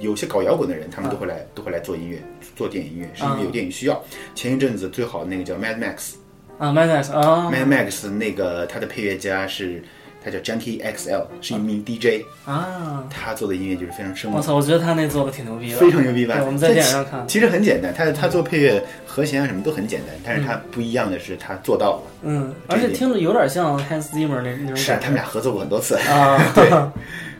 [0.00, 2.18] 有些搞摇滚的人，他们都会来都会来做音乐，
[2.56, 4.02] 做电影音乐，是因为有电影需要。
[4.34, 6.14] 前一阵子最好的那个叫 Mad Max，
[6.58, 7.50] 啊，Mad Max 啊。
[7.52, 9.82] Mad Max 那个他的配乐家是
[10.22, 13.04] 他叫 Junkie XL，是一名 DJ，啊！
[13.08, 16.34] 他做的音乐就是非常生猛，我操，我觉得他那做的挺牛逼的，非常牛逼吧？
[16.34, 22.02] 对，我们在电影上看，其实很简单，他他做配乐和弦啊什么都很简单，但是他不一样的是他做到了。
[22.24, 25.94] 嗯，而且听着有点像 Hans Zimmer 那那种是啊，他们俩合作过很多次。
[25.96, 26.70] 啊， 对，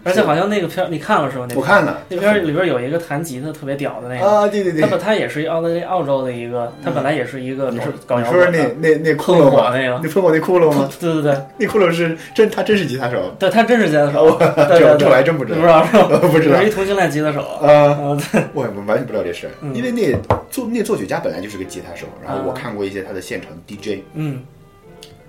[0.04, 1.46] 而且好像那个片儿你看了是吧？
[1.48, 4.82] 那我看了那片儿里边有一个弹吉他特别屌的那个，啊，对对对。
[4.82, 9.70] 他，本他也是澳大利澳洲的一个，他本来也是一个你说搞搞你说摇滚的，那那那骷碰髅吗？
[9.76, 9.98] 那个。
[10.02, 10.88] 你碰过那骷髅吗？
[11.00, 11.36] 对对对。
[11.59, 13.34] 那骷髅是真，他真是吉他手。
[13.38, 15.59] 对，他真是吉他手，这这我还真不知道。
[15.60, 16.09] 不知道是吧？
[16.23, 16.59] 我不知道。
[16.60, 18.18] 是一同性恋吉他手，啊， 我
[18.54, 20.12] 我完全不知道这事因为那
[20.51, 22.45] 作那作曲家本来就是个吉他手，然后啊。
[22.46, 24.40] 我看过一些他的现场 DJ，嗯，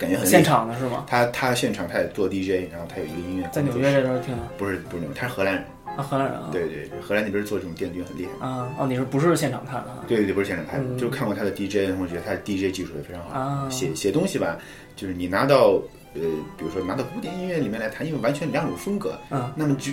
[0.02, 0.44] 感觉很现。
[0.44, 1.06] 场的是吗？
[1.08, 5.64] 他他现场他也做 DJ，然后他有一个音乐在纽约这边听的不是不是纽约，他是荷兰人。
[5.98, 8.48] 啊，荷兰人啊，对对，对荷兰那边做这种电子乐很厉害。
[8.48, 10.04] 啊，哦，你是不是现场看的啊？
[10.08, 13.38] 对对对，不是现场看的，嗯就是看过他的 DJ，然后我觉得他的 DJ 技术也非常好。
[13.40, 14.58] 啊写写东西吧，
[14.96, 15.82] 就是你拿到
[16.16, 16.22] 呃，
[16.58, 19.92] 比如说拿到古典音乐里面来弹，因为完全两种风格，嗯那么就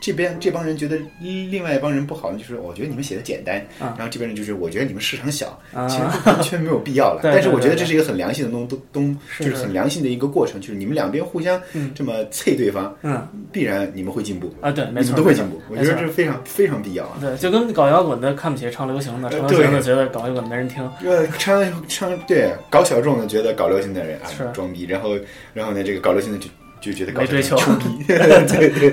[0.00, 5.86] 这边这帮人觉得另外一帮人不好，就是我觉得你们写的简单，嗯然后这边人就是我觉得你们市场小，啊。
[5.86, 7.20] 其实完全没有必要了。
[7.24, 11.92] 但是我觉得这是一个很良性的东东东，是就是很良性的一个过程，就是你们两边互相嗯。
[11.94, 13.28] 这么啐对方，嗯。
[13.52, 15.60] 必然你们会进步，啊，对，没你错，们都会进步。
[15.68, 17.18] 我觉得这非常非常必要啊。
[17.20, 25.16] 对，就跟搞摇滚的看不起唱流行的，呃唱流行的觉得搞摇滚没人听，呃，唱唱对搞小众的觉得搞流行的人啊装逼，然后
[25.52, 26.48] 然后呢，这个搞流行的就
[26.80, 27.56] 就觉得搞没追求。
[28.06, 28.90] 对对，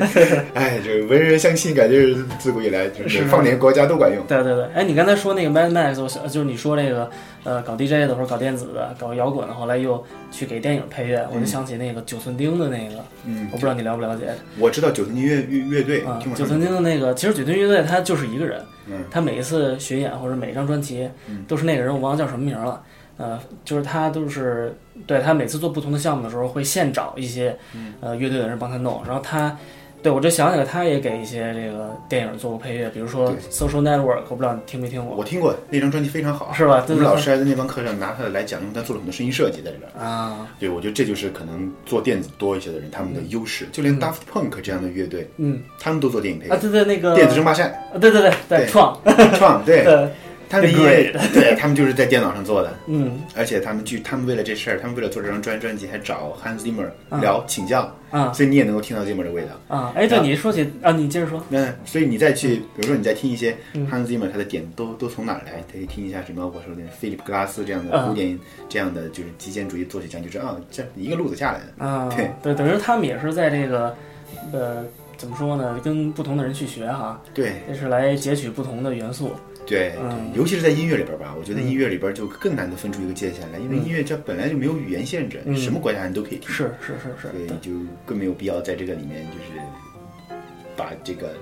[0.54, 3.24] 哎，这文人相信，感觉是自古以来就是是。
[3.26, 4.26] 放眼国家都管用。
[4.28, 7.10] 对对对，哎，你刚才说那个 Mad Max，我想就是你说那个
[7.44, 14.26] 呃搞 DJ 的或者搞电子的、搞摇滚的，后来又去给电影配乐，我就想起那个九寸钉的那个，嗯我，不知道你了不了解
[14.60, 16.04] 我知道九寸钉乐乐乐队，
[16.36, 19.04] 九寸钉的那个，其实九寸钉乐队他就是一个人，嗯。
[19.10, 21.44] 他每一次巡演或者每一张专辑嗯。
[21.48, 22.82] 都是那个人，我忘了叫什么名了。
[23.18, 29.56] 呃，就是他都是对他每次做不同的项目的时候，会现找一些嗯呃乐队的人帮他弄，然后他。
[30.04, 36.86] 对，我就想起来，他也给一些这个电影做过配乐，比如说《Social Network》，我不知道你听没听过，我听过那张专辑非常好，是吧？
[36.88, 39.92] 我们老师还在那帮课上拿它来讲，因为他做了很多声音设计在里边。
[40.06, 48.98] 啊，对，我觉得这就是可能做电子多一些的人他们的优势，就连 Daft Punk 这样的乐队，嗯他们都做电影配啊，乐，对对，那个电子争霸战，啊，对对对对，对创，
[49.34, 50.08] 创 对，对，
[50.50, 52.74] 他们因为， 对他们就是在电脑上做的。
[52.88, 53.22] 嗯。
[53.36, 59.76] 而且他们据他们为了这事儿，他们为了做这张专专辑，还找 Hans Zimmer 啊聊请教，啊所以你也能够听到 Zimmer 的味道。
[59.76, 63.88] 啊，哎，对，你说起啊，你接着说，嗯所以你再去，比如说你再听一些嗯。
[63.90, 65.64] Hans Zimmer 他的点都都从哪儿来？
[65.72, 68.38] 可以听一下什么我说的菲利普格拉斯这样的啊古典
[68.70, 71.86] 这样的就是极简主义作曲家，就是啊，这一个路子下来的。
[71.86, 73.96] 啊，对对，等于他们也是在这个
[74.54, 74.84] 呃，
[75.18, 77.54] 怎么说呢，跟不同的人去学哈，对。
[77.68, 79.34] 这是来截取不同的元素，
[79.68, 81.68] 对嗯，尤其是在音乐里边吧，我觉得嗯。
[81.68, 83.86] 音乐里边就更难的分出一个界限来，因为嗯。
[83.86, 85.56] 音乐这本来就没有语言限制，嗯。
[85.58, 86.50] 什么国家人都可以听。
[86.50, 87.58] 是是是是所以，对。
[87.58, 87.72] 就
[88.06, 89.62] 更没有必要在这个里面就是
[90.76, 91.34] 把这个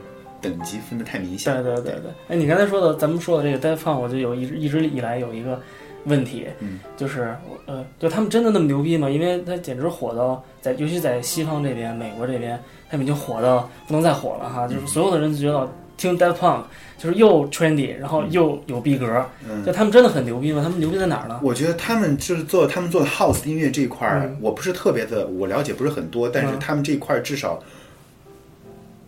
[0.41, 1.53] 等级分得太明显。
[1.63, 5.61] 对对对对，哎，你刚才说的，咱们说的这个 d e f u n 我就有一直一直以来有一个
[6.05, 7.35] 问题，嗯，就是
[7.67, 9.09] 呃，就他们真的那么牛逼吗？
[9.09, 12.59] 因为他简直火到在，尤其在西方这边，美国这边，
[12.89, 15.67] 他们已经火到不能再火了哈，就是所有的人就觉得
[15.97, 16.63] 听 d e f u n
[16.97, 19.05] 就是又 trendy，然后又有逼格，
[19.49, 20.61] 嗯就他们真的很牛逼吗？
[20.63, 21.39] 他们牛逼在哪儿呢？
[21.43, 27.61] 我觉得他们就是做他们做的 house 音乐这一块我不是特别的，我了解不是很多，但是嗯他们这一块儿至少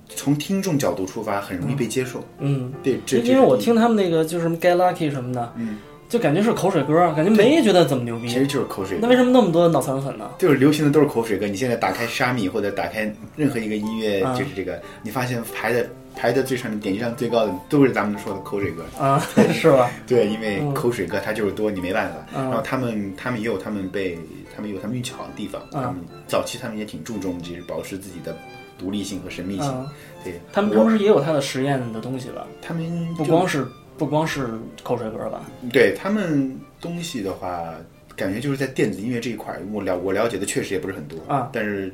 [0.09, 2.24] 从听众角度出发，很容易被接受。
[2.40, 5.78] 嗯，对，这因因为我，听他们那个就是什么 Get Lucky 什么的，嗯，
[6.09, 8.28] 就感觉是口水歌，感觉没觉得怎么牛逼。
[8.28, 9.00] 其实就是口水歌。
[9.04, 10.30] 那为什么那么多脑残粉呢？
[10.38, 18.83] 就是流行的都是口水歌，你现在打开沙米或者打开任何一个音乐，啊就是这个，你发现排的排的最上面、点击量最高的都是咱们说的口水歌。
[19.00, 19.19] 啊，
[19.53, 19.89] 是吧？
[20.07, 22.16] 对，因为嗯口水歌它就是多，你没办法。
[22.35, 24.17] 嗯然后他们他们也有他们被
[24.56, 25.61] 他们有他们运气好的地方。
[25.73, 28.36] 嗯他们早期他们也挺注重就是保持自己的
[28.80, 29.68] 独立性和神秘性。
[29.71, 29.88] 嗯，
[30.24, 32.47] 对，他们同时也有他的实验的东西吧？
[32.62, 33.65] 他们不光是
[33.97, 34.47] 不光是
[34.83, 35.42] 口水歌吧？
[35.71, 37.74] 对他们东西的话，
[38.15, 41.94] 感觉就是在电子音乐这一块儿，我了我了解的确实也不是很多啊，但是。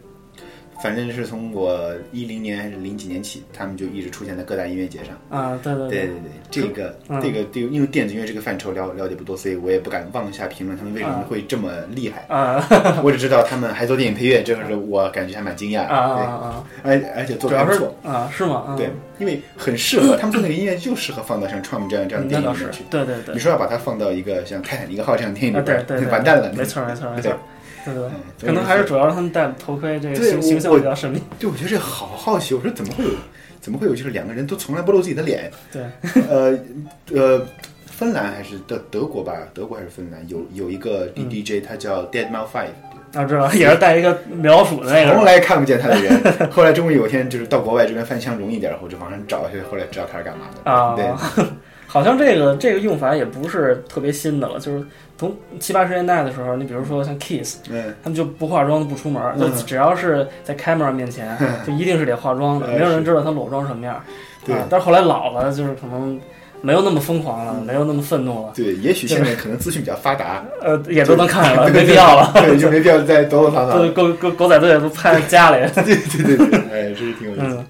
[0.81, 5.15] 反正是从我一零年还是零几年起，他们就一直出现在各大音乐节上。
[5.29, 12.25] 啊，对对对对对，这个、嗯这个这个，因为电子音乐这个范畴了了解不多，所以我也不敢妄下评论他们为什么会这么厉害。
[12.27, 12.65] 啊
[13.03, 15.89] 我只知道他们还做电影配乐，这个是我感觉还蛮惊讶的。
[15.89, 16.63] 啊啊啊！
[16.83, 17.95] 对，而而且做的还不错。
[18.03, 18.65] 啊，是吗？
[18.69, 18.89] 嗯对，
[19.19, 26.51] 因为很适合他们做那个音乐，就适合放到像《创》这样这样的电影里面去。，对对对你，说要把它放到一个像《泰坦尼克号》这样的电影啊里边，对对对，完蛋了。
[26.53, 27.39] 没错没错没对错。
[27.85, 28.11] 对对，嗯
[28.47, 31.21] 可能还是主要是他们戴头盔，这个形形象我比较神秘。
[31.39, 33.11] 对，我觉得这好好奇，我说怎么会有，
[33.59, 35.51] 怎么会有就是两个人都从来不露自己的脸？
[35.71, 35.83] 对，
[36.29, 36.57] 呃
[37.13, 37.45] 呃，
[37.85, 39.33] 芬兰还是德德国吧？
[39.53, 40.27] 德国还是芬兰？
[40.27, 42.69] 有有一个 D D J，他叫 Dead Mouse Five，
[43.13, 45.13] 啊，知道，也是带一个米老鼠的那个。
[45.13, 46.49] 从来看不见他的人。
[46.49, 50.71] 后来终于有一天，就是到国外这边翻箱容易点，我就网上找，后来知道他是干嘛的。
[50.71, 51.45] 啊对，
[51.85, 54.83] 好像这个这个用法也不是特别新的了，就是
[55.23, 64.03] 从七八十年代的时候，你比如说像 Kiss，嗯，他们就不化妆不出门，嗯就只要是在 camera 面前，就一定是得化妆的，嗯没有人知道他裸妆什么样。
[64.45, 66.19] 对啊，但是后来老了，就是可能
[66.61, 72.33] 没有那么疯狂了，嗯没有那么愤怒了，对，也许现在可能资讯比较发达，呃，也都能看见了，没必要了。
[72.33, 73.79] 对，就没必要再躲躲藏藏。
[73.79, 75.65] 对，狗狗狗仔队都派家里。
[75.73, 77.55] 对对对对，哎，这是挺有意思。
[77.55, 77.67] 嗯。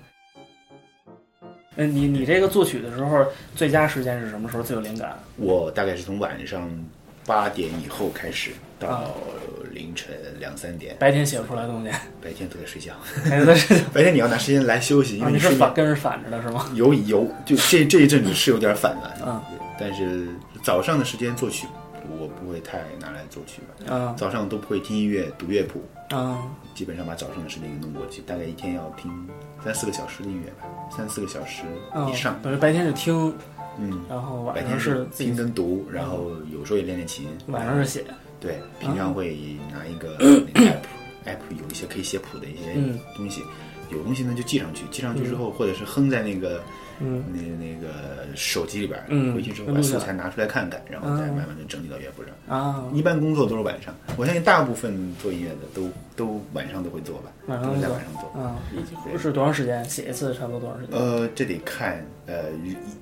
[1.76, 5.18] 哎，你你这个作曲的时候，最佳时间是什么时候最有灵感？
[5.38, 6.70] 我大概是从晚上
[7.26, 8.86] 八点以后开始，啊。
[8.88, 9.16] 到
[9.72, 11.90] 凌晨两三点，白天写不出来东西，
[12.22, 12.94] 白天都在睡觉。
[13.24, 13.84] 还在睡觉。
[13.92, 16.70] 白天你要拿时间来休息，因啊，为你是反跟人反着的是吗？
[16.76, 19.42] 有有就这这一阵子是有点反了，嗯
[19.80, 20.28] 但是
[20.62, 21.66] 早上的时间作曲
[22.20, 26.38] 我不会太拿来作曲吧，嗯早上都不会听音乐、读乐谱，嗯
[26.76, 29.12] 基本上把早上的时间给弄过去，大概一天要听
[29.64, 31.64] 三四个小时的音乐吧，三四个小时
[31.96, 32.40] 嗯，以上。
[32.44, 33.34] 等于白天是听，
[33.80, 38.04] 嗯，然后晚上白天是自己听跟读，然后有时候也练练琴，晚上是写。
[38.40, 39.38] 对，平常会
[39.72, 40.18] 拿一个
[40.54, 40.82] 那个 app
[41.26, 43.00] app 有一些可以写谱的一些嗯。
[43.16, 43.42] 东西，
[43.92, 46.62] 有东西呢就记上去，记上去之后，或者是哼在那个
[47.04, 52.34] 嗯那那个手机里边，嗯回去之后把素材拿出来看看，然后再嗯慢慢的整理到乐谱上。
[52.58, 58.54] 啊，一般工作都是晚上，我相信大部分做音乐的都都晚上都会做吧，都是在晚上做晚上
[59.04, 59.12] 做。
[59.14, 59.84] 啊，是多长时间？
[59.86, 60.98] 写一次差不多多长时间？
[60.98, 62.52] 呃，这得看，呃，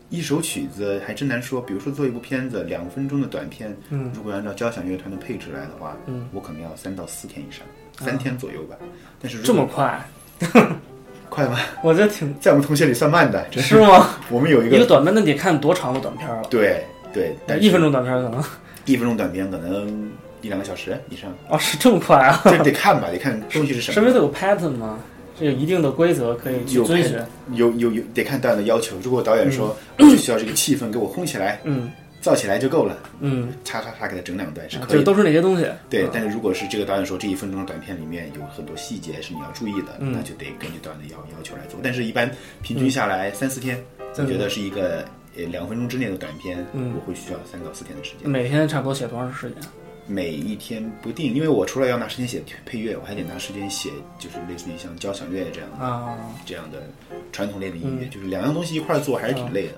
[0.09, 1.61] 一一首曲子还真难说。
[1.61, 7.65] 比如说做一部片子，两分钟的短片，嗯如果按照交响乐团的配置来的话，嗯，我可能要三到四天以上，
[7.99, 8.75] 三天左右吧。
[9.21, 10.03] 但是如这么快？
[11.31, 11.57] 快吗？
[11.81, 14.09] 我觉得挺在我们同学里算慢的，真是吗？
[14.29, 16.41] 我们有一个一个个短片那得看多长的短片了？
[16.49, 18.43] 对对，但是一分钟短片可能
[18.83, 20.11] 一分钟短片可能
[20.41, 22.41] 一两个小时以上，哦，是这么快啊？
[22.43, 23.93] 这得看吧，得看东西是什么。
[23.93, 24.99] 是因为它有 pattern 吗？
[25.39, 27.17] 这有一定的规则可以去有遵循。
[27.53, 28.97] 有有有得看导演的要求。
[29.01, 31.89] 如果导演说、我就需要这个气氛给我烘起来，嗯
[32.21, 35.15] 造起来就够了，嗯，叉叉叉给它整两段是可以就都。
[35.15, 35.65] 是那些东西。
[35.89, 41.79] 对嗯，但是如果是这个导演说这一分钟的短片里面有很多细节是你要注意的，嗯那就得根据导演的要要求来做。
[41.83, 42.31] 但是，一般
[42.61, 45.03] 平均下来三四天，我嗯觉得是一个
[45.35, 48.29] 呃两分钟之内的短片，嗯我会需要三到四天的时间。
[48.29, 49.57] 每天差不多写多长时间？
[50.07, 56.81] 每一天不定，因为我除了要拿时间写配乐，我还得拿时间写，就是类似于像交响乐这样的、啊，这样的
[57.31, 59.73] 传统类的音乐，嗯就是两样东西一块儿做，还是挺累的。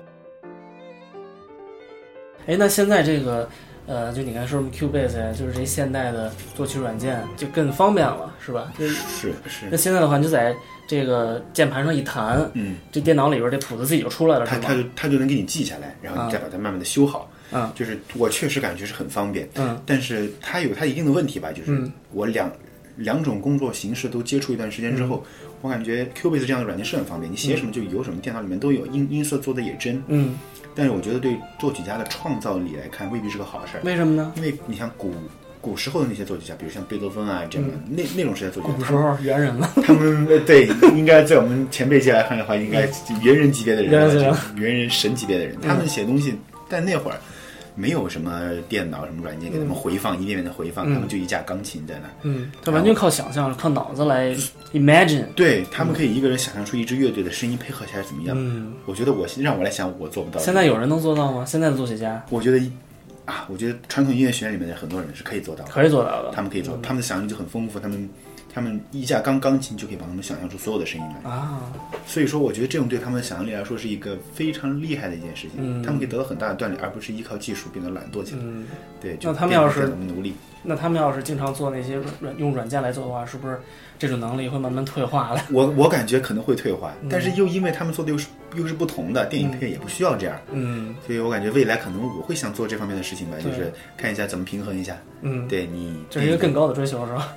[2.46, 3.48] 哎，那现在这个，
[3.86, 8.72] 呃，就你刚才说什么 Cubase 呀，就是这现代的作曲软件就更方便了，是吧？
[8.78, 10.54] 就是是是那，现在的话，你就在
[10.86, 14.58] 这个键盘上一弹，嗯，这电脑里边这谱子自己就出来了，是吗？
[14.62, 17.30] 他他就它就能给你记下来，然后你再把它慢慢的修好。
[17.52, 22.50] 嗯就是我确实感觉是很方便，嗯但是它有它一定的问题吧，就是嗯我两
[22.96, 25.24] 两种工作形式都接触一段时间之后，
[25.60, 30.02] 我感觉 Cubase 这样的软件是很方便，你写什么就有什么，电脑里面都有，音音色做的也真。
[30.08, 30.36] 嗯，
[30.74, 34.32] 但是我觉得对作曲家的创造力来看，未必是个好事儿，为什么呢？
[34.36, 35.14] 因为你像古
[35.60, 42.88] 古时候的那些作曲家，比如像贝多芬啊这样的、那那种时代作曲家，古时候猿人嘛，他们呃对，应该在我们前辈界来看的话，应该
[43.22, 43.90] 猿人级别的人
[44.56, 45.56] 猿人神级别的人。
[45.62, 46.34] 他们写东西，
[46.68, 47.16] 在那会儿
[47.74, 52.10] 没有什么电脑、什么软件给他们回放，一遍遍的回放，他们就一架钢琴在那儿。
[52.22, 54.34] 嗯，他完全靠想象，靠脑子来
[54.72, 55.24] imagine。
[55.34, 58.36] 对他们可以一个人想象出一支乐队的声音配合起来怎么样。
[58.38, 60.40] 嗯，我觉得我让我来想，我做不到。
[60.40, 61.44] 现在有人能做到吗？
[61.44, 62.70] 现在的作曲家我觉得一
[63.24, 66.30] 啊，我觉得传统音乐学院里面的很多人是可以做到的，可以做到的。
[66.32, 68.08] 他们可以做，他们的想象力就很丰富，他们
[68.54, 71.30] 他们一架钢钢琴就可以帮他们想象出所有的声音来。
[71.30, 71.60] 啊，
[72.06, 75.52] 所以说，我觉得这种对他们的想象力来说是一个非常厉害的一件事情。
[75.58, 78.38] 嗯他们可以得到很大的锻炼，而不是依靠技术变得懒惰起来。
[78.42, 78.66] 嗯，
[79.00, 83.58] 对，就那他们要是变得更奴隶，那他们要是经常做那些软软用软件来做的话，是不是
[83.98, 85.42] 这种能力会慢慢退化了？
[85.50, 94.96] 我我感觉可能会退化，嗯但是又因为他们做的又是又是不同的，电影配乐也不需要这样，嗯所以我感觉未来可能我会想做这方面的事情吧，就是看一下怎么平衡一下。
[95.22, 97.32] 嗯，对你，这是一个更高的追求，是吧？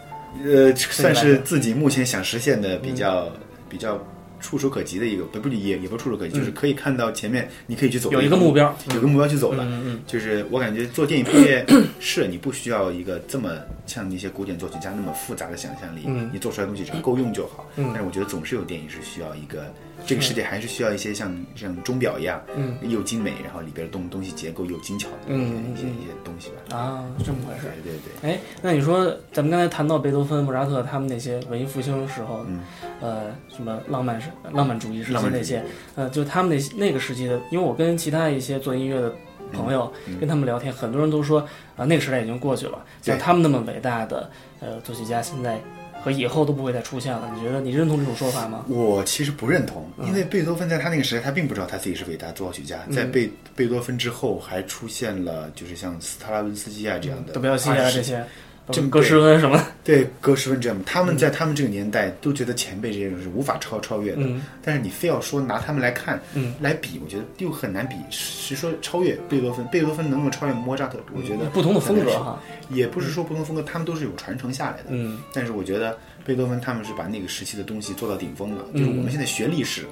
[0.46, 3.30] 呃，算是自己目前想实现的比较、
[3.70, 4.02] 比较
[4.40, 9.64] 触手可及的一个，不不也也不触手可及，就是可以看到前面你可以去走有一个目标，有个目标去走了。
[9.66, 11.66] 嗯嗯就是我感觉做电影配乐
[12.00, 13.50] 是你不需要一个这么
[13.86, 17.68] 像那些古典作曲家那么复杂的想象力，嗯你做出来的东西只要够用就好。
[17.78, 19.74] 嗯但是我觉得总是有电影是需要一个，
[20.06, 22.78] 这个世界还是需要一些像像钟表一样，嗯。
[22.84, 26.76] 又精美，然后里边的东东西结构又精巧的嗯一些一些东西吧。
[26.78, 27.94] 啊，这么回事对。
[27.94, 32.62] 对对，哎，那你说咱们刚才谈到贝多芬、莫扎特他们那些文艺复兴时候，嗯。
[33.00, 35.64] 呃，什么浪漫时、浪漫主义时期那些，
[35.96, 39.14] 呃，就他们那那个时期的，因为我跟其他一些做音乐的
[39.54, 41.40] 朋友、嗯跟他们聊天，很多人都说
[41.76, 45.62] 啊、那个时代已经过去了，像他们那么伟大的呃作曲家，现在
[46.08, 47.30] 和以后都不会再出现了。
[47.36, 48.64] 你觉得你认同这种说法吗？
[48.70, 52.80] 我其实不认同，嗯因为贝多芬在他那个时代，他并不知道他自己是伟大作曲家。
[52.90, 58.24] 在贝贝多芬之后，还出现了就是像斯特拉文斯基啊这样的，德彪西啊这些，
[58.72, 64.22] 这格什温什么，对格什温这样，他们在他们这个年代都觉得前辈这些人是无法超超越的。
[64.22, 67.96] 嗯但是你非要说拿他们来看，嗯，来比，我觉得又很难比。
[68.10, 72.38] 是说超越贝多芬，贝多芬能够超越莫扎特，我觉得不同的风格哈，
[72.70, 74.86] 也不是说不同风格，他们都是有传承下来的。
[74.90, 79.88] 嗯但是我觉得贝多芬他们是把那个时期的东西做到顶峰了，嗯就是我们现在学历史，嗯，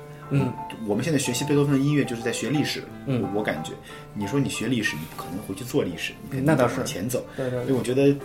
[0.88, 3.72] 我们现在学习贝多芬的音乐就是在学历史，嗯我我感觉，
[4.14, 7.26] 你说你学历史，你不可能回去做历史，你肯定得那倒是往前走。
[7.38, 8.16] 对对所以我觉得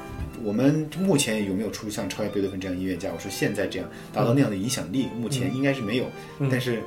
[0.42, 3.10] 我们目前有没有出像超越贝多芬这样音乐家？
[3.12, 6.06] 我说现在这样达到那样的影响力，目前应该是没有。
[6.38, 6.82] 嗯但是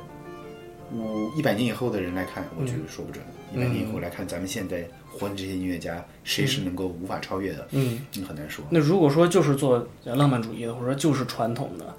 [0.92, 3.24] 五一百年以后的人来看，我觉得说不准。
[3.54, 7.68] 一百年以后来看，咱们现在活的这些音乐家，谁是能够无法超越的？
[7.72, 8.00] 嗯。
[8.14, 8.66] 你很难说。
[8.70, 11.96] 那如果说就是做浪漫主义的，或者说就是传统的，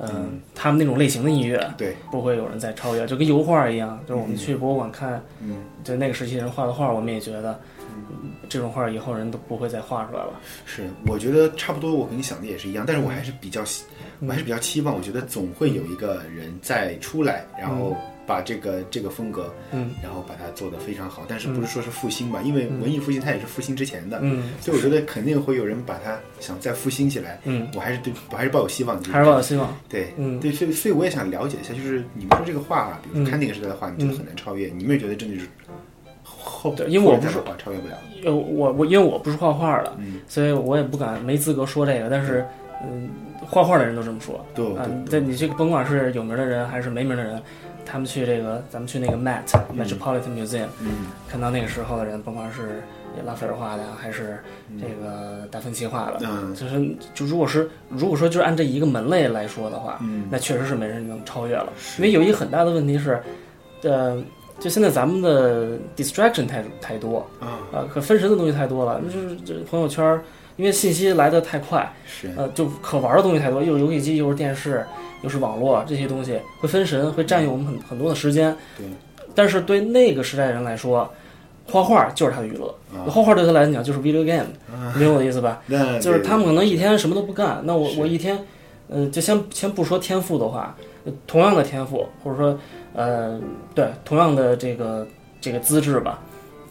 [0.00, 8.30] 嗯，他们那种类型的音乐，对，不会有人再超越，就跟油画一样，就是我们去博物馆看，嗯，就那个时期人画的画，我们也觉得，嗯。
[8.48, 10.32] 这种画以后人都不会再画出来了。
[10.66, 13.84] 是，我觉得差不多，我跟你想的也是一样，但是我还是比较希，
[14.18, 17.96] 我还是比较期望，我觉得总会有一个人再出来，然后
[18.30, 22.40] 把这个这个风格，嗯，然后把它做得非常好，但是不是说是复兴吧？
[22.44, 27.40] 因为文艺复兴它也是复兴之前的，嗯所以我觉得肯定会有人把它想再复兴起来。
[27.42, 29.76] 嗯，我还是对我还是抱有希望的，还是抱有希望。
[29.88, 35.48] 对，嗯对，所以所以我也想了解一下，就是你们说这个画啊，比如说看那个时代的画，你觉得很难超越，你们也觉得真的是
[36.22, 42.46] 后，对因为我不是画超越不了，呃，我我因为我不是画画的，嗯，所以我也不敢没资格说这个，但是，
[42.84, 43.10] 嗯，
[43.40, 44.44] 画画的人都这么说。
[44.54, 47.42] 对啊，对对你这个甭管是有名的人还是没名的人，
[47.90, 49.44] 他们去这个，咱们去那个 Met
[49.76, 51.06] Metropolitan Museum，嗯。
[51.28, 52.82] 看到那个时候的人，甭管是
[53.26, 54.38] 拉斐尔画的，还是
[54.80, 56.54] 这个达芬奇画的，嗯。
[56.54, 60.28] 就是就如果是如果说就是按这一个门类来说的话，嗯。
[60.30, 61.72] 那确实是没人能超越了。
[61.98, 63.20] 因为有一个很大的问题是，
[63.82, 64.22] 呃，
[64.60, 70.22] 就现在咱们的 distraction 太太多啊，啊，可分神的东西太多了，就是这朋友圈儿，
[70.60, 74.84] 因为信息来的太快，是，呃，就可玩的东西太多，又是游戏机，又是电视，
[75.22, 78.54] 又是网络，这些东西会分神，会占用我们很很多的时间。
[78.76, 78.84] 对，
[79.34, 81.10] 但是对那个时代人来说，
[81.66, 84.44] 画画就是他的娱乐，啊画画对他来讲就是 video game，
[84.94, 85.62] 明白我的意思吧？
[85.98, 88.38] 就是他们可能一天天什么都不干，那我我一天，
[88.90, 90.76] 呃，就先先不说天赋的话，
[91.06, 92.58] 呃同样的天赋，或者说，
[92.92, 93.40] 呃，
[93.74, 95.06] 对，同样的这个
[95.40, 96.18] 这个资质吧，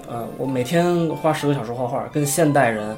[0.07, 2.95] 呃，我每天花十个小时画画，跟现代人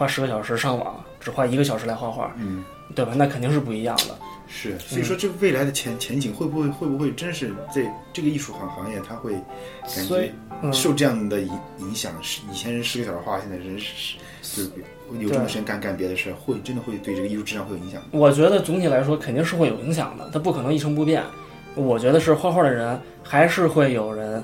[0.00, 2.64] 花十个小时上网，只花一个小时来画画，嗯
[2.94, 3.12] 对吧？
[3.14, 4.16] 那肯定是不一样的。
[4.48, 9.34] 是，所以说这未来的前前景会不会会不会真是这这个艺术行行业它会
[9.94, 12.14] 感觉嗯受这样的影影响？
[12.22, 14.72] 是以前人十个小时画，现在人是是就
[15.20, 18.00] 有这么时间干干别的事儿，会真的会对这个艺术质量会有影响。
[18.10, 21.22] 我觉得总体来说肯定是会有影响的，它不可能一成不变。
[21.74, 24.42] 我觉得是画画的人还是会有人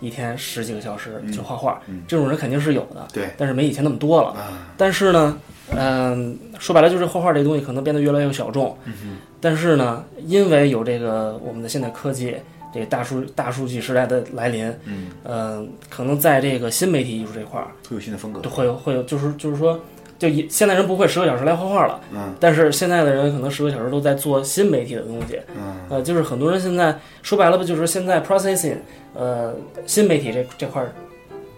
[0.00, 4.28] 一天十几个小时去画画，嗯这种人肯定是有的，对但是没以前那么多了。
[4.30, 5.38] 啊，但是呢，
[5.70, 8.76] 嗯、说白了就是画画这东西可能变得越来越小众。
[8.84, 12.34] 嗯但是呢，因为有这个我们的现代科技，
[12.74, 18.50] 这个大数大数据时代的来临，嗯，嗯、可能在这个新媒体艺术这块儿，会有新的风格就。
[18.50, 19.78] 会有会有，就是就是说，
[20.18, 28.76] 就以现在人不会十个小时来画画了，嗯但是现在的人可能十个小时都在做新媒体的东西，嗯呃，就是很多人现在说白了吧，就是现在 processing，
[29.14, 29.54] 呃，
[29.86, 30.92] 新媒体这这块儿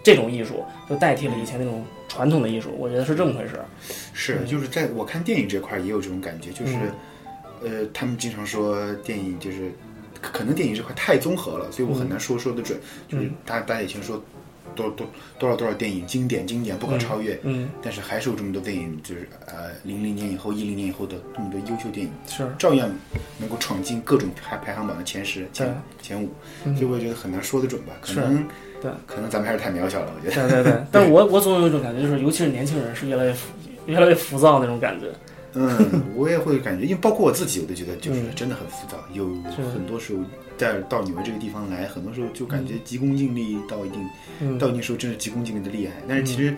[0.03, 3.65] 这种艺术就代替了以前那种传统的艺术，我觉得是这么回事儿。
[4.13, 6.77] 是，就是在我看电影这块儿也有这种感觉，就是，
[7.61, 9.71] 呃，他们经常说电影就是，
[10.21, 12.77] 可可能电影这块太综合了，所以我很难说说得准。
[13.07, 14.21] 就是大大家以前说
[14.75, 15.07] 多多
[15.37, 22.89] 多少多少电影经典经典不可超越，嗯，但是还是有这么多电影，就是呃零零年以后一零年以后的这么多优秀电影，是，照样
[23.37, 26.29] 能够闯进各种排排行榜的前十、前前五，
[26.65, 27.93] 嗯所以我也觉得很难说得准吧。
[28.01, 28.45] 可能
[28.81, 30.49] 对，可能咱们还是太渺小了，我觉得。
[30.49, 30.83] 对对对。
[30.91, 33.49] 但是 我我总有一种感觉，就是尤其是年轻人是越来越浮
[33.85, 35.07] 越来越浮躁那种感觉。
[35.53, 38.35] 嗯，我也会感觉，因为包括我自己，我都觉得就是嗯。
[38.35, 39.25] 真的很浮躁，有
[39.73, 40.23] 很多时候
[40.57, 43.99] 在到你们这个地方来，很多时候就感觉急功近利到一定、
[44.41, 44.57] 嗯。
[44.57, 46.55] 到一定时候真是急功近利的厉害，但是其实。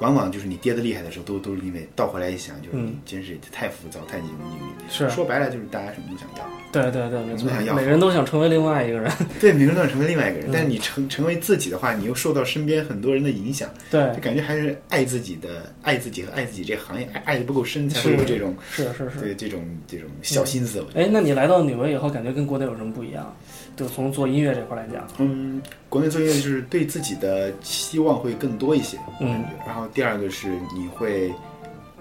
[0.00, 4.72] 往往就是你跌的厉害的时候，都都是因为倒回来一想，就是你真是太浮躁、太急功近利。
[4.88, 9.10] 是说白了就是大家什么都想要，对对对，没错我们想，要每个人都想成为另外一个人。
[9.40, 19.20] 对，每个人都想成为另外一个人，嗯但是你成成为自己的话，你又受到身边很多人的影响，对就，感觉还是爱自己的，爱自己和爱自己这个行业爱爱的不够深，才会有这种是是是。
[19.20, 20.84] 对这种这种小心思。
[20.94, 23.36] 哎，那你来到纽约以后，感觉跟国内有什么不一样？
[23.80, 29.42] 就从做音乐这块来讲，嗯，国内做音乐就是对自己的期望会更多一些，嗯。
[29.66, 31.32] 然后第二个是你会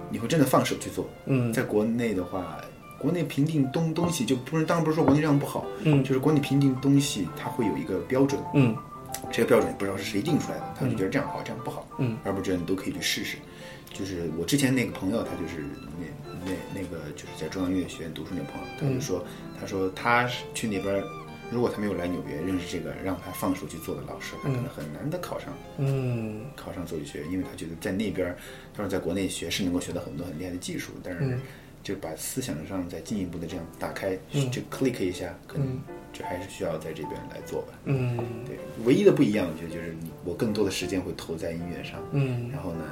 [0.09, 2.57] 你会真的放手去做，嗯在国内的话。
[2.97, 8.75] 国内评定东东西就不是，当然不是说国内这样不好，嗯就是国内评定东西它会有一个标准，嗯
[9.31, 13.37] 这个标准不知道是谁定出来的，他就觉得这样好，这样不好，嗯，而不是觉得你都可以去试试。
[13.93, 15.63] 就是我之前那个朋友，他就是
[15.97, 16.05] 那
[16.43, 19.23] 那那个就是在中央音乐学院读书那朋友，他就说，
[19.57, 21.01] 他说他是去那边，
[21.51, 26.45] 如果他没有来纽约认识这个让他放手去做的老师，他可能很难的考上嗯。
[26.55, 28.35] 考上作曲学院，因为他觉得在那边，
[28.73, 31.39] 他说在国内学是能够学到很多很厉害的技术，但是嗯。
[31.81, 34.51] 就把思想上再进一步的这样打开，嗯。
[34.51, 35.79] 就 click 一下，可能
[36.11, 37.67] 就还是需要在这边来做吧。
[37.85, 38.17] 嗯。
[38.45, 42.49] 对，唯一的不一样，我觉得就是你我更多的时间会投在音乐上，嗯。
[42.51, 42.83] 然后呢，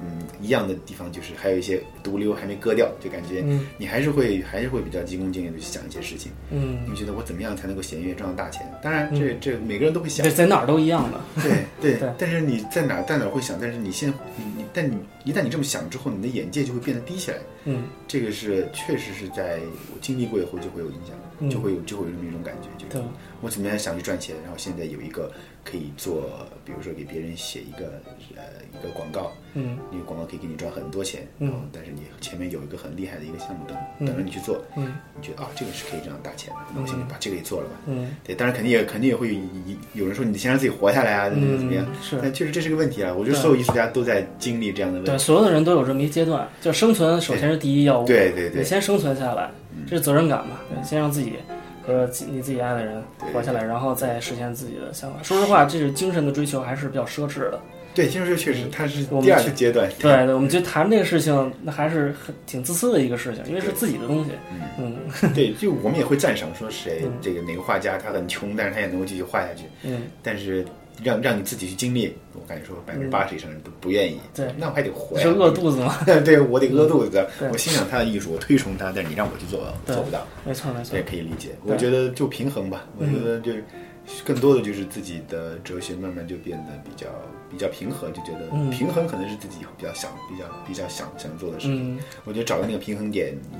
[0.00, 3.66] 嗯嗯，一样的地方就是还有一些毒瘤还没割掉，就感觉嗯。
[3.78, 8.70] 你还是会还是会比较急功近利的去想一些事情，嗯，你觉得我怎么样才能够弦乐赚到大钱？
[8.82, 10.24] 当然这，这每个人都会想。
[10.24, 11.20] 对，，在哪儿都一样的。
[11.42, 12.10] 对对 对。
[12.18, 17.84] 但是你在哪在哪会想，但是你现你你但你一旦你这么想之后，你的眼界就会变得低下来，嗯。
[18.06, 19.58] 这个是确实是在
[19.92, 21.48] 我经历过以后就会有影响，嗯。
[21.50, 23.02] 就会有就会有这么一种感觉，就是对
[23.44, 25.30] 我怎么样想去赚钱，然后现在有一个
[25.62, 26.24] 可以做，
[26.64, 28.00] 比如说给别人写一个
[28.34, 37.74] 呃一个广告，嗯那个广告可以给你赚很多钱，嗯然后但是你前面有一个很厉害的一个项目等嗯等着你去做，嗯你觉得啊这个是可以挣到大钱的，那我现在把这个也做了吧。
[37.86, 39.40] 嗯对，当然肯定也肯定也会有
[39.92, 41.94] 有人说你先让自己活下来啊，怎么怎么样嗯？
[42.02, 48.06] 是但确实这是个问题啊，我觉得所有艺术家都在经历这样的问题对，所有的人都有这么一阶段，就生存首先是第一要务。
[48.06, 49.50] 对对对你先生存下来，
[49.86, 50.60] 这是责任感嘛？
[50.70, 51.34] 对，先让自己
[51.86, 55.22] 和自你自己爱的人活下来，然后再实现自己的想法。
[55.22, 57.60] 说实话，这是精神的追求还是比较奢侈的。
[57.94, 59.88] 对，听说这确实它是我们第二个阶段。
[60.00, 64.32] 对对，我们就谈这个事情，那还是很挺自私的一个事情，因为是自己的东西。
[64.78, 64.96] 嗯
[65.32, 69.62] 对，就我们也会赞赏说谁嗯这个哪个画家他很穷，但是他也能够继续画下去。
[69.84, 70.66] 嗯，但是
[71.02, 74.20] 让让你自己去经历，我感觉说百分之八十以上人都不愿意。
[74.34, 75.96] 对那我还得活呀，是饿肚子吗？
[76.24, 77.48] 对我得饿肚子对。
[77.50, 80.26] 我欣赏他的艺术，我推崇他，但是你让我去做，我做不到。
[80.44, 81.02] 没错没错这也。
[81.02, 81.50] 可以理解。
[81.64, 83.64] 我觉得就平衡吧，我嗯觉得就是
[84.24, 87.06] 更多的就是自己的哲学慢慢就变得比较
[87.50, 91.96] 比较平和，就觉得嗯平衡可能是自己比较想比较比较想想做的事情。
[91.96, 93.58] 嗯我觉得找到那个平衡点，你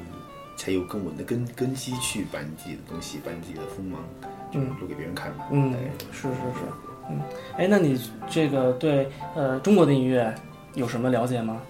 [0.56, 4.00] 才有更稳的根根基去把你自己的东西，把你自己的锋芒，
[4.52, 5.46] 就露给别人看嘛。
[5.50, 5.74] 嗯
[6.12, 7.20] 是是是，嗯，
[7.56, 10.34] 哎，那你这个对呃中国的音乐
[10.74, 11.60] 有什么了解吗？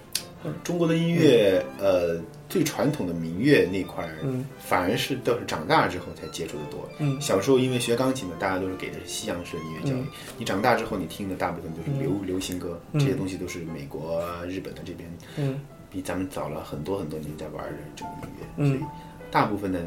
[0.63, 6.87] 中国的音乐，呃，最传统的民乐那块儿，嗯反而是都是长大之后才接触的多。
[6.99, 10.01] 嗯小时候因为学钢琴嘛，大家都是给的是西洋式的音乐教育。
[10.01, 18.45] 嗯你长大之后，你听的大部分都是流、流行歌，嗯这些东西都是美国、日本的这边嗯比咱们早了很多很多年在玩的这种音乐。
[18.57, 18.79] 嗯所以
[19.35, 19.81] 大部分的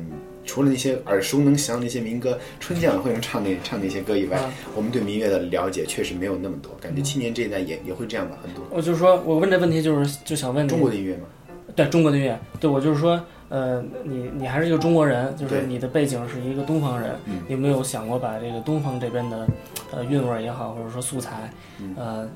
[0.44, 6.70] 除了那些耳熟能详的一些民歌，春节晚会上唱那唱那些歌以外，啊我们对民乐的了解确实没有那么多。
[6.82, 8.62] 感嗯觉青年这一代也也会这样吧，很多。
[8.70, 11.22] 我就是说，我问这问题就是就想问，中国的音乐嘛。
[11.74, 15.66] 对中国的音乐，对我就是说，呃，你你还是一个中国人，就是对。
[15.66, 17.14] 你的背景是一个东方人，
[17.48, 19.46] 有没有想过把这个东方这边的
[19.92, 22.28] 呃韵味也好，或者说素材，嗯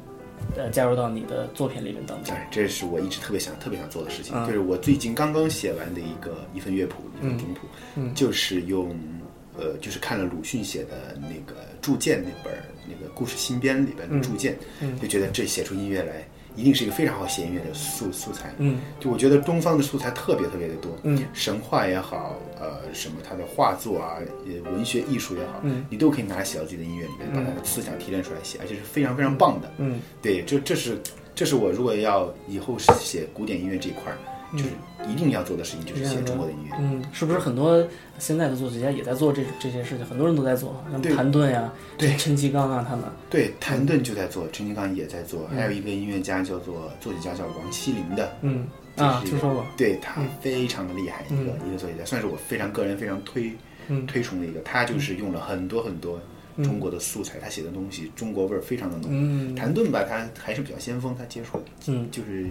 [0.56, 2.34] 呃呃加入到你的作品里面当中？
[2.34, 4.46] 哎，这是我一直特别想、特别想做的事情，嗯。
[4.46, 8.14] 就是我最近刚刚写完的一个一份乐谱，一份中谱，嗯。
[8.14, 8.96] 就是用，
[9.56, 14.98] 呃，就是看了鲁迅写的那个《铸剑》那本儿那个故事新编里边的嗯《铸剑》嗯。
[15.00, 18.52] 就觉得这写出音乐来，一定是一个非常好写音乐的素素材。
[18.58, 18.80] 嗯。
[19.00, 21.24] 就我觉得东方的素材特别特别的多，嗯。
[21.32, 25.84] 神话也好，呃，什么他的画作啊，呃，文学艺术也好，嗯。
[25.90, 29.72] 你都可以拿来写到自己的音乐里面，把他的思想提炼出来写，而且是非常非常棒的。
[29.78, 30.00] 嗯。
[30.20, 31.00] 对，这这是
[31.34, 34.18] 这是我如果要以后写古典音乐这一块儿，
[34.52, 34.70] 就是
[35.08, 36.76] 一定要做的事情，就是写中国的音乐。
[36.78, 37.86] 嗯，是不是很多
[38.18, 40.06] 现在的作曲家也在做这这些事情？
[40.06, 43.04] 很多人都在做，像谭盾呀、对陈其刚啊他们。
[43.30, 49.64] 对，谭盾就在做，陈其刚也在做，还有一个音乐家叫做作曲家叫王希林的，嗯啊，听说过。
[49.76, 53.52] 对他非常的厉害一个、嗯一个作曲家，算是我非常个人非常推
[53.88, 54.60] 嗯推崇的一个。
[54.60, 56.20] 他就是用了很多很多
[56.62, 59.08] 中国的素材，他写的东西中国味儿非常的浓。
[59.10, 62.46] 嗯谭盾吧，他还是比较先锋，他接触嗯，就是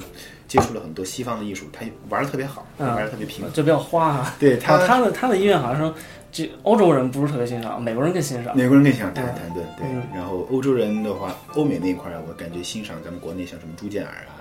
[0.47, 3.45] 接触了很多西方的艺术，他玩的特别好，嗯玩的特别平。
[3.53, 4.35] 就比较花啊。
[4.39, 5.93] 对他他，的他的音乐好像是
[6.31, 8.55] 这欧洲人不是特别欣赏，美国人更欣赏。
[8.55, 10.03] 美国人更喜欢弹嗯谭盾，对嗯。
[10.15, 14.31] 然后欧洲人的话，欧美那一块儿，我感觉欣赏咱们国内像什么朱建尔啊、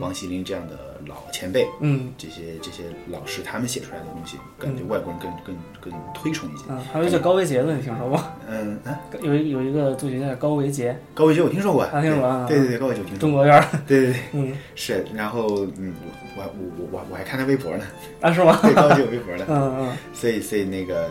[0.00, 6.64] 王锡林这样的老前辈，嗯这些这些老师他们写出来的东西，感觉外国人更更更推崇一些。
[6.68, 8.22] 嗯，还有一个叫高维杰的，你听说过？
[8.48, 13.64] 嗯啊，有一有一个作曲家叫高维杰，高维杰我听说过，啊听说过啊对对对，高维杰我听说过，中国院儿。
[13.86, 15.04] 对对对， 嗯是。
[15.14, 15.94] 然后嗯，
[16.36, 17.84] 我我我我我还看他微博呢，
[18.20, 18.58] 啊是吗？
[18.62, 21.04] 对，高维杰有微博的，嗯嗯 所以所以那个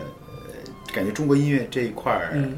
[0.46, 0.54] 呃，
[0.92, 2.30] 感觉中国音乐这一块儿。
[2.34, 2.56] 嗯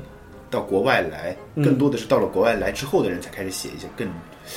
[0.53, 4.07] 到国外来，嗯更多的是到了国外来之后的人才开始写一些更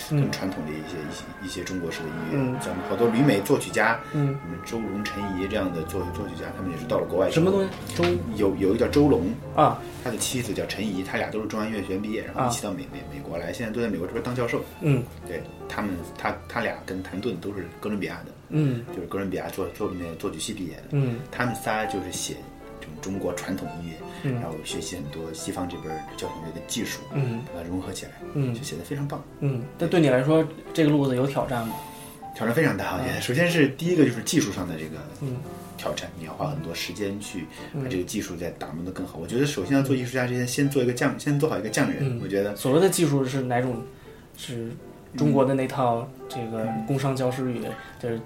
[0.10, 0.32] 更嗯。
[0.32, 2.38] 传统的一些一些一些中国式的音乐。
[2.38, 2.56] 嗯。
[2.62, 7.96] 像好多旅美作曲家，嗯，什么周龙、陈怡这样的作作曲家，他们也是到了国外什么东西？
[7.96, 8.04] 周？
[8.36, 9.82] 有有一个叫周龙，啊。
[10.04, 14.64] 他的妻子叫陈怡，他俩都是中央音乐学院毕业，然后一起到美美美国来，现在都在美国这边当教授。
[14.82, 15.04] 嗯。
[15.28, 18.86] 对他们，他他俩跟谭盾都是哥伦比亚的，嗯。
[18.96, 20.84] 就是哥伦比亚作作那个作曲系毕业的。
[20.92, 21.20] 嗯。
[21.32, 22.36] 他们仨就是写
[23.06, 31.76] 中国传统音乐，嗯然后学习很多西方这边儿交响乐的技术，嗯把它融合起来，嗯就写的非常棒，嗯，但对你来说，这个路子有挑战吗？
[32.36, 32.96] 挑战非常大。
[32.96, 35.38] 我觉得，首先是第一个就是技术上的这个嗯
[35.78, 37.42] 挑战，你要花很多时间去
[37.74, 39.20] 把嗯这个技术再打磨得更好。
[39.22, 41.98] 我觉得首先要做艺术家之前，先做一个匠，先做好一个匠人。
[42.02, 43.82] 嗯我觉得所谓的技术是哪种？
[44.38, 44.70] 是
[45.16, 47.62] 中国的那套这个工商教师语，
[48.02, 48.20] 就是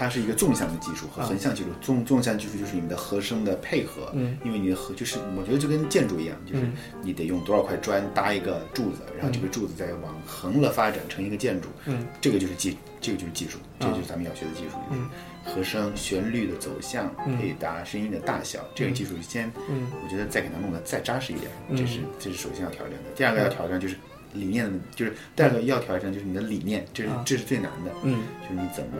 [0.00, 1.26] 它是一个纵向的技术和啊。
[1.26, 1.68] 横向技术。
[1.82, 4.38] 纵纵向技术就是你们的和声的配合，嗯。
[4.42, 6.72] 因为你的和就是我觉得就跟建筑一样，就是嗯。
[7.02, 12.06] 你得用多少块砖搭一个柱子，然后这个柱子再往横了发展成一个建筑，嗯。
[12.18, 15.10] 这个就是技，这个就是技术，这啊就是咱们要学的技术，就是嗯。
[15.42, 17.36] 和声、旋律的走向、嗯。
[17.36, 19.90] 配搭、声音的大小，这个技术先，嗯。
[20.02, 21.76] 我觉得再给它弄得再扎实一点，嗯。
[21.76, 23.10] 这是这是首先要挑战的。
[23.14, 23.96] 第二个要挑战就是
[24.32, 27.22] 理念，就是第二个要挑战就是你的理念，这是啊。
[27.26, 28.22] 这是最难的，嗯。
[28.42, 28.98] 就是你怎么，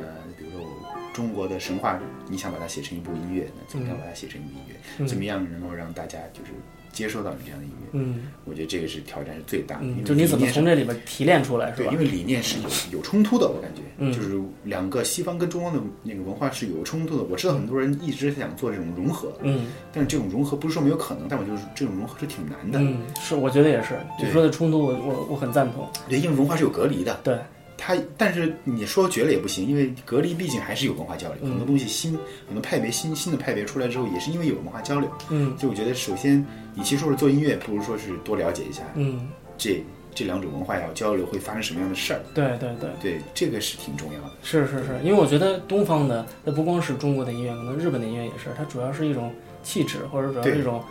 [1.13, 4.75] 中国的神话，你想把它写成一部音乐，那怎么样把它写成一部音乐？
[4.99, 6.51] 嗯怎么样能够让大家就是
[6.93, 7.89] 接受到你这样的音乐？
[7.93, 11.99] 嗯我觉得这个是挑战是最大的，就你怎么从这里边提炼出来，是对，吧因？
[11.99, 12.69] 为理念是有
[12.99, 17.23] 有冲突的，我感觉，嗯就是两个西方跟中方的那个文化是有冲突的。
[17.25, 22.79] 我知道很多人一直想做这种融合，嗯但是这种融合不是说没有可能，但我就是这种融合是挺难的。
[22.81, 23.95] 嗯，是，我觉得也是。
[24.19, 25.89] 你对说的冲突，我我我很赞同。
[26.09, 27.39] 对，因为文化是有隔离的，对，
[27.81, 32.13] 它但是你说绝了也不行，因为隔离毕竟还是有文化交流，嗯很多东西新
[32.47, 35.11] 很多派别新新的派别出来之后，也是因为有文化交流。
[35.31, 36.45] 嗯所以我觉得，首先，
[36.77, 39.83] 与其说是做音乐，不如说是多了解一下嗯，这
[40.15, 42.21] 这两种文化要交流会发生什么样的事儿。
[42.35, 42.91] 对对对。
[43.01, 44.33] 对，这个是挺重要的。
[44.43, 50.83] 是是是，因为我觉得东方的，它不光是中国的音乐，可能日本的音乐也是，它主要是一种气质，或者主要是一种，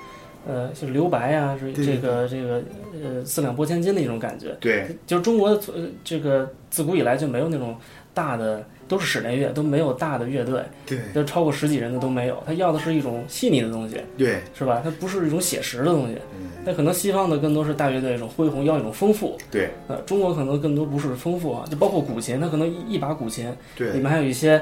[0.47, 2.61] 呃，就是留白啊，是这个这个
[3.03, 4.55] 呃四两拨千斤的一种感觉。
[4.59, 7.75] 对，就是中国呃这个自古以来就没有那种
[8.13, 12.41] 大的，都是室内乐，都没有大的乐队，对，就超过十几人的都没有。
[12.45, 14.81] 他要的是一种细腻的东西，对，是吧？
[14.83, 16.15] 它不是一种写实的东西。
[16.39, 19.37] 嗯，那可能西方的更多是大乐队一种恢宏，要一种丰富。
[19.51, 23.49] 对，呃，中国可能更多不是丰富啊，就包括古琴，它可能一一把古琴。
[23.77, 24.61] 里，面还有一些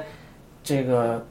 [0.63, 1.25] 这个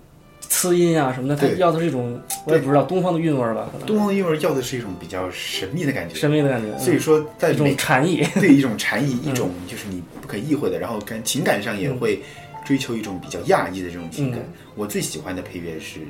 [0.49, 9.31] 呲音啊什么的，它要的是一种我也不知道东方的韵味儿吧，东方韵味要的是一种比较神秘的感觉，神秘的感觉，所以说在嗯一种禅意， 对一种禅意，嗯。
[9.31, 12.21] 一种就是你不可意会的，然后跟情感上也会
[12.65, 14.41] 追求一种比较压抑的这种情感。
[14.41, 14.53] 嗯。
[14.75, 16.01] 我最喜欢的配乐是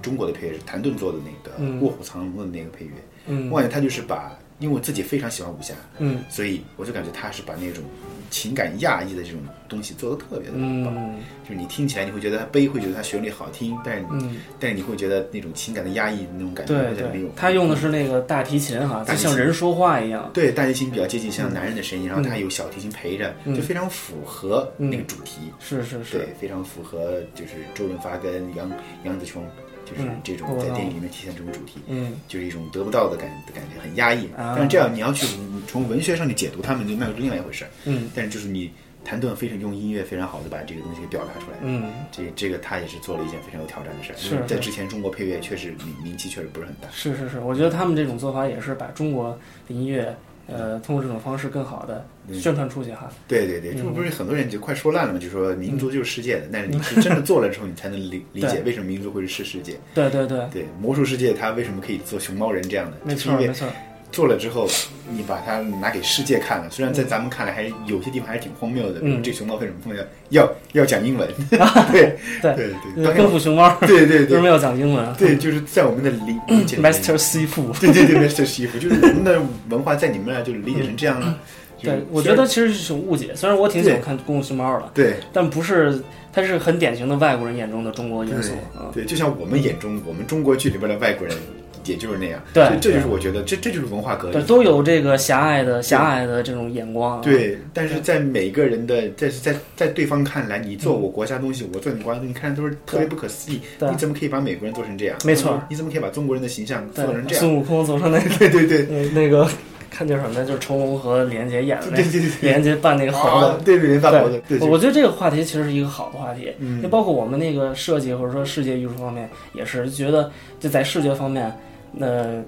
[0.00, 2.92] 中国的配乐，是谭盾做的那个嗯《卧虎藏龙》的那个配乐，
[3.26, 3.50] 嗯。
[3.50, 6.24] 我感觉他就是把，因为我自己非常喜欢武侠，嗯。
[6.30, 7.82] 所以我就感觉他是把那种
[8.30, 10.94] 情感压抑的这种东西做的特别的棒。
[10.96, 17.32] 嗯就是你听起来你会觉得它悲，会觉得它旋律好听，但是、嗯，但是你会觉得那种情感的压抑那种感觉对会在里面有，。
[17.34, 22.24] 他用的是那个大提琴哈，就像人说话一样，对大提琴比较接近像男人的声音，然后嗯。
[22.24, 23.54] 它有小提琴陪着，嗯。
[23.54, 25.40] 就非常符合那个主题。
[25.58, 26.16] 是是是。
[26.16, 28.70] 对，，非常符合就是周润发跟杨
[29.04, 29.44] 杨紫琼，
[29.84, 34.26] 就是嗯这种在电影里面体现这种主题，嗯就是一种得不到的感的感觉，很压抑。
[34.36, 35.26] 啊但是这样你要去
[35.66, 37.70] 从文学上去解读他们，就那是另外一回事儿。
[37.84, 38.70] 嗯但是就是你
[39.04, 41.58] 谭盾非常用音乐非常好的把这个东西给表达出来。
[41.62, 46.88] 嗯，这这个他也是做了一件非常有挑战的事儿，是因为在之前中国配乐确实名名气确实不是很大。
[46.92, 50.14] 是是是，我觉得他们这种做法也是把中国的音乐，
[50.56, 52.34] 呃，通过这种方式更好的嗯。
[52.40, 53.10] 宣传出去哈。
[53.26, 59.78] 对对对，这嗯不是很多人就快说烂了嘛，就说民族就是世界的，但是你是真的做了之后，你才能理理解为什么民族会是世世界。
[59.94, 62.96] 对对对，对，魔术世界它为什么可以做熊猫人这样的？
[63.04, 63.66] 没错没错，
[64.12, 64.68] 做了之后，
[65.10, 71.28] 你把它拿给世界看了，虽然在咱们看来还有些地方还是挺荒谬的，比如嗯这熊猫为什么疯要要要讲英文？
[71.90, 72.54] 对对
[72.94, 75.12] 对对，功夫熊猫对对对为什么要讲英文？
[75.14, 77.72] 对，就是在我们的理理解，Master 西服。
[77.80, 81.38] 对对对，Master 媳妇，就是我们的文化在你们那儿就理解成这样了。
[81.80, 83.34] 对，我觉得其实是一种误解。
[83.34, 86.00] 虽然我挺喜欢看功夫熊猫的，对但不是，
[86.32, 88.90] 它是很典型的外国人眼中的中国元素对啊。
[88.94, 91.36] 对，就像我们眼中我们中国剧里边的外国人，
[91.84, 92.40] 也就是那样。
[92.52, 94.42] 对这就是我觉得这这就是文化隔离对，。
[94.42, 97.22] 都有这个狭隘的狭隘的这种眼光啊。
[97.22, 103.60] 对，但是在每个人的，在在在对方看来，你做我国家东西，我做你国家东西，你看都是特别不可思议。
[103.78, 105.16] 对你怎么可以把美国人做成这样？
[105.24, 107.40] 没错你怎么可以把中国人的形象做成这，样？
[107.40, 109.48] 孙悟空做成那个对对对那那个
[109.90, 110.44] 看叫什么呢？
[110.44, 121.52] 就是成龙和李连杰演的那对对对李连杰扮那个猴子。，啊对对对，扮猴子，对，我我觉得这个话题其实是一个好的话题，嗯就包括我们那个设计或者说世界艺术方面，也是觉得就在视觉方面，
[121.92, 122.42] 那、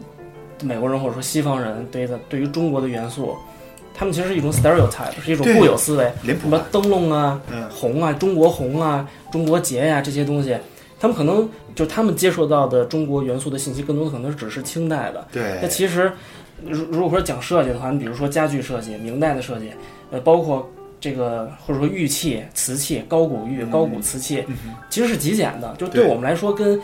[0.62, 3.36] 美国人或者说西方人对的对于中国的元素，
[3.94, 10.56] 他们其实是一种 stereotype，是一种固有思维，什么灯笼啊、嗯，红啊、中国红啊、中国结呀、这些东西，
[10.98, 15.26] 他们可能就他们接触到的中国元素的信息，更多的可能只是清代的。
[15.30, 16.10] 对那，其实，
[16.66, 19.70] 如如果说讲设计的话，你比如说家具设计，明代的设计，
[20.10, 20.68] 呃，包括
[21.00, 25.74] 这个或者说玉器、瓷器、高古玉、高古瓷器，嗯其实是极简的。
[25.76, 26.80] 就对对我们来说，跟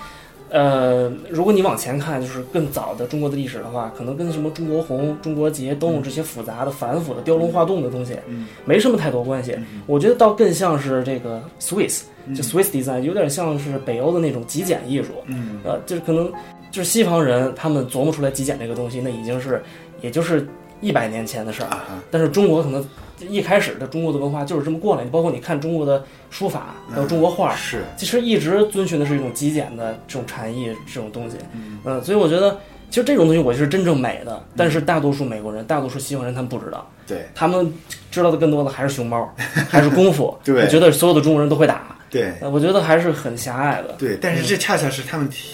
[0.51, 9.57] 呃，如果你往前看，就是更早的中国的历史的话，可能跟什么中国红、中国结、灯笼这些复杂的、繁复的雕龙画栋的东西，嗯没什么太多关系。
[9.87, 12.03] 我觉得倒更像是这个 Swiss，
[12.35, 15.13] 就 Swiss design，有点像是北欧的那种极简艺术。
[15.27, 16.31] 嗯，呃，就是可能
[16.71, 19.63] 就是西方人他们琢磨出来极简这个东西，那已经是
[20.01, 20.47] 也就是
[20.81, 21.69] 一百年前的事儿。
[21.69, 22.85] 啊，但是中国可能
[23.29, 31.37] 一开始的中国的文化就是这么过来的，包括你看中国的书法，还有中国画，是，其实一直遵循的是一种极简的这种禅意这种东西。
[31.53, 37.73] 嗯嗯，所以我觉得其实这种东西我就是真正美的，但是大多数美国人、大多数西方人他们不知道，对他们
[38.11, 39.33] 知道的更多的还是熊猫，
[39.69, 41.97] 还是功夫， 对觉得所有的中国人都会打。
[42.11, 43.95] 对呃我觉得还是很狭隘的。
[43.97, 45.49] 对，但是这恰恰是他们提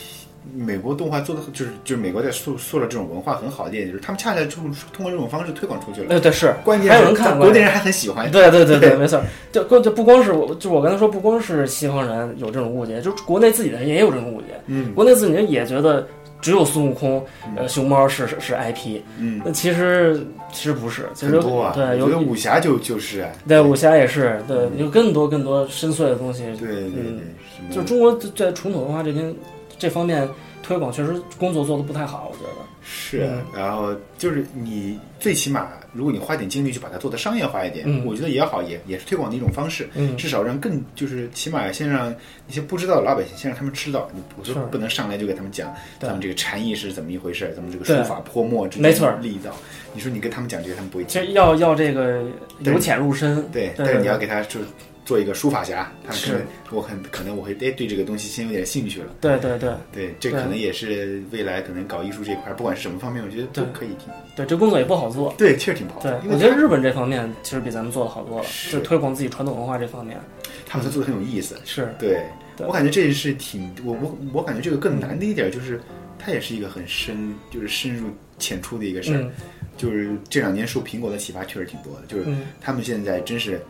[0.57, 6.07] 美国动画做的，就是就是美国在塑塑造这种文化很好的一点，就是他们恰恰就通过这种方式推广出去了。
[6.11, 8.31] 呃，对是，关键还有人看国内人还很喜欢。
[8.31, 9.23] 对对对对没错。
[9.53, 14.49] 就就就不光是我，就我刚才说，不光是西方人有这种误解，就是国内自己的人也有这种误解。
[14.66, 16.07] 嗯国内自己人也觉得
[16.40, 17.25] 只有孙悟空、
[17.57, 20.21] 呃熊猫是是是 IP，嗯，那其实
[20.53, 26.45] 其实不是，其实很多啊，对有武侠就就是啊，对武侠也是，对有更多更多深邃的东西。
[26.59, 29.35] 对对对，就是中国在传统文化这边
[29.79, 30.29] 这方面
[30.62, 32.67] 推广确实工作做的不太好，我觉得。
[32.89, 39.89] 是嗯，然后就是你最起码，如果你花点精力去把它做的商业化一点，嗯我觉得也好，也也是推广的一种方式。
[39.97, 42.15] 嗯至少让更就是起码先让
[42.47, 49.51] 那些不知道的老百姓，先让他们知道，你不是是不能上来就给他们讲咱们这个禅意是怎么一回事，咱们这个书法泼墨之没错间力道。
[49.93, 51.21] 你说你跟他们讲这个，他们不会听。
[51.21, 52.23] 其实要要这个
[52.61, 54.61] 由浅入深，对，对但是你要给他就
[55.07, 59.14] 做一个书法侠，他们可能是我很可能我会哎对这个东西先有点兴趣了。
[59.21, 64.09] 对对对对，这可能也是未来可能搞艺术这块，不管是什么方面，我觉得都可以听。
[64.35, 65.33] 对，这工作也不好做。
[65.38, 70.19] 对，确实挺不好对我觉得日本这方面其实比咱们做的好多了，是就推广自己传统文化这方面
[70.66, 71.57] 他们都做的很有意思。
[71.64, 72.23] 是对，
[72.57, 75.81] 对我感觉这是挺我我我感觉这个更难的一点就是，
[76.19, 79.21] 它也是一个很深，就是深入浅出的一个事儿。
[79.21, 79.31] 嗯
[79.77, 83.61] 就是这两年受苹果的启发确实挺多的，就是嗯他们现在真是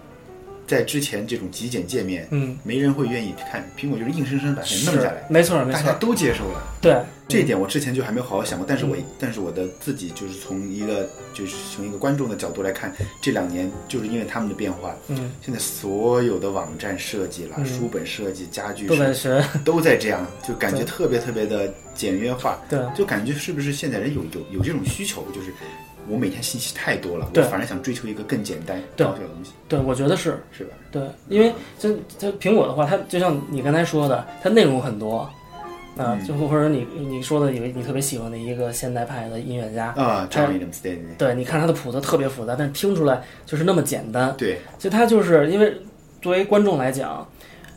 [0.66, 6.62] 在之前这种极简界面，嗯，没人会愿意看，苹果就是硬生生把它弄下来，没错没错，大家都接受了。
[6.80, 6.96] 对。
[7.28, 9.04] 这一点我之前就还没有好好想过，但是我、嗯。
[9.18, 15.32] 但是我的自己就是从一个就是从一个观众的角度来看，这两年就是因为他们的变化，嗯。
[15.44, 17.66] 现在所有的网站设计啦、嗯。
[17.66, 22.78] 书本设计、家具都设计都在这样，就感觉特别特别的简约化，对。
[22.96, 25.50] 就感觉是不是现在人有有有这种需求，就是
[26.08, 29.06] 我每天信息太多了，我对反而想追求一个更简单对。
[29.06, 30.38] 高效的东西，对，我觉得是。
[30.52, 30.70] 是吧？
[30.90, 35.18] 对，因为就它苹果的话，它就像你刚才说的，它内容很多。
[35.96, 36.26] 啊、嗯。
[36.26, 40.28] 就或者你你说的有你特别喜欢的一个现代派的音乐家，啊
[41.18, 44.34] 对，你看他的谱子特别复杂，但听出来就是那么简单。
[44.36, 44.58] 对。
[44.78, 45.74] 其实他就是因为
[46.20, 47.26] 作为观众来讲，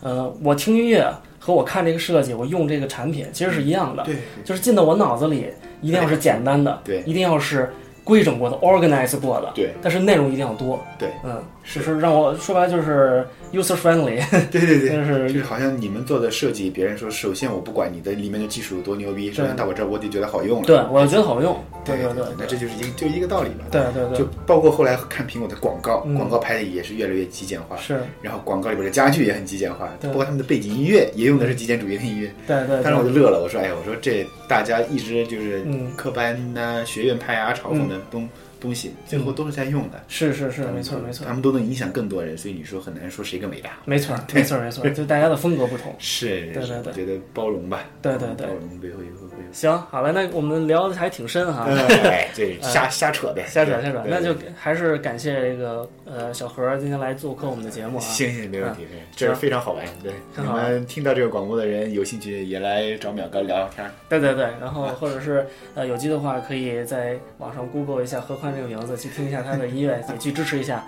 [0.01, 4.17] 呃，我听音乐和我看这个设计，我用这个产品其实是一样的，对。
[4.43, 5.47] 就是进到我脑子里
[5.81, 7.01] 一定要是简单的，对。
[7.05, 7.71] 一定要是
[8.09, 9.73] 规整过的、organize 过的，对。
[9.81, 20.65] 但是内容一定要多，对，嗯，是是让我说白了就是 user friendly，对对 对，就是就是好像你们做的设计，别人说首先我不管你的里面的技术有多牛逼，首先到我这儿我得觉得好用了。
[20.67, 23.65] 对我觉得好用，对对对，那这就是一个就一个道理嘛。
[23.71, 26.15] 对对对，就包括后来看苹果的广告，嗯。
[26.15, 30.09] 广告拍的也是越来越极简化，是，然后广告里边的家具也很极简化，对。
[30.09, 32.31] 包括他们的背景音乐也用的是极简主义的音乐。
[32.45, 35.89] 对对当时我，就乐了，我说：“哎呀，我说这大家一直就是嗯。
[35.95, 38.27] 科班呐、学院派啊、嘲讽的东、
[38.59, 40.01] 东西，最后都是在用的。
[40.07, 43.71] 是是是，没错没错他，们都能影响更多人，所以你说很难说谁更伟大。
[43.85, 45.93] 没错 没错没错，就大家的风格不同。
[45.99, 49.43] 是，对对对觉得包容吧，对对对包容背后也会会。
[49.51, 51.65] 行，好了，那我们聊的还挺深哈。
[52.03, 58.01] 哎，这 瞎瞎扯呗，瞎扯瞎扯，那就还是感谢这个呃小何今天来做客我们的节目啊。
[58.01, 59.85] 行行，没问题，这是非常好玩。
[60.03, 63.89] 对，你们听到这个广播的人有兴趣也来找淼哥聊聊天。
[64.09, 70.83] 对对对，然后或者是呃有机的话，可以在网上 Google 一下何宽这个名字去听一下他的音乐也去支持一下。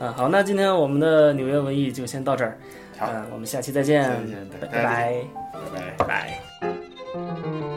[0.00, 0.12] 嗯。
[0.12, 2.58] 好那今天我们的纽约文艺就先到这儿。
[2.98, 4.10] 嗯我们下期再见。
[4.60, 5.14] 拜拜。
[5.52, 5.94] 拜拜。
[5.98, 7.75] 拜拜。